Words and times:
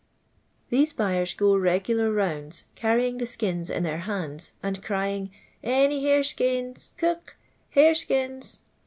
Theso 0.71 0.95
buyer* 0.97 1.25
j:" 1.25 1.35
ri'gtilar 1.35 2.15
rounds, 2.15 2.63
carrying 2.73 3.19
the 3.19 3.27
skins 3.27 3.69
in 3.69 3.83
their 3.83 3.99
h.inds, 4.07 4.49
and 4.63 4.81
crying, 4.83 5.29
Any 5.63 6.03
hare 6.03 6.23
skins, 6.23 6.93
cook 6.97 7.37
i 7.75 7.81
Il.ireskins." 7.81 8.61